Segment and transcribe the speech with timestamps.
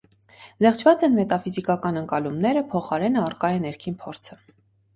[0.65, 4.43] Զեղչված են մետաֆիզիկական ընկալումները, փոխարենը առկա է ներքին փորձը։